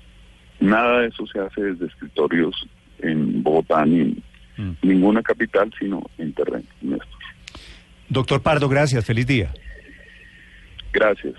nada 0.60 1.00
de 1.00 1.08
eso 1.08 1.26
se 1.26 1.40
hace 1.40 1.62
desde 1.62 1.86
escritorios 1.86 2.68
en 3.00 3.42
Bogotá 3.42 3.84
ni 3.84 4.00
en 4.00 4.22
Mm. 4.56 4.72
ninguna 4.82 5.22
capital, 5.22 5.72
sino 5.78 6.02
en 6.18 6.32
terreno. 6.32 6.64
Néstor. 6.80 7.08
Doctor 8.08 8.42
Pardo, 8.42 8.68
gracias. 8.68 9.04
Feliz 9.04 9.26
día. 9.26 9.52
Gracias. 10.92 11.34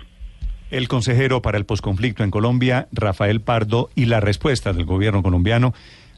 El 0.70 0.88
consejero 0.88 1.42
para 1.42 1.58
el 1.58 1.64
posconflicto 1.64 2.24
en 2.24 2.30
Colombia, 2.30 2.88
Rafael 2.92 3.40
Pardo, 3.40 3.90
y 3.94 4.06
la 4.06 4.20
respuesta 4.20 4.72
del 4.72 4.84
gobierno 4.84 5.22
colombiano 5.22 5.74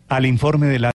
al 0.08 0.24
informe 0.24 0.66
de 0.68 0.78
la 0.78 0.86